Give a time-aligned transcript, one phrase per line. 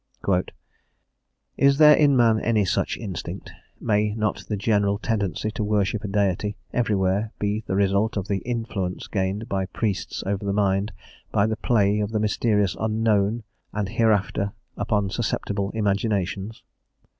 [0.13, 3.51] * "Is there in man any such Instinct?
[3.79, 8.39] May not the general tendency to worship a Deity, everywhere be the result of the
[8.39, 10.91] influence gained by Priests over the mind
[11.31, 13.43] by the play of the mysterious Unknown
[13.73, 16.63] and Hereafter upon susceptible imaginations?